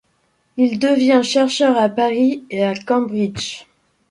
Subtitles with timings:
[0.57, 3.67] Il devient chercheur à Paris et à Cambridge.